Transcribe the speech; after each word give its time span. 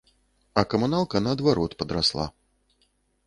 А 0.59 0.63
камуналка, 0.71 1.19
наадварот, 1.27 1.77
падрасла. 1.83 2.25